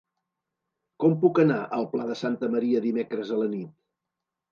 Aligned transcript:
Com 1.03 1.11
puc 1.25 1.41
anar 1.43 1.57
al 1.77 1.85
Pla 1.91 2.07
de 2.11 2.15
Santa 2.21 2.49
Maria 2.55 2.81
dimecres 2.87 3.35
a 3.37 3.39
la 3.43 3.51
nit? 3.53 3.71